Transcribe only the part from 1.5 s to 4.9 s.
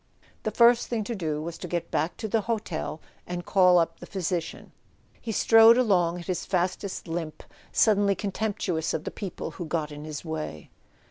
to get back to the hotel and call up the physician.